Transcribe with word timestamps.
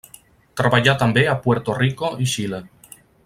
Treballà 0.61 0.95
també 1.03 1.27
a 1.33 1.37
Puerto 1.45 1.77
Rico 1.81 2.11
i 2.25 2.31
Xile. 2.35 2.63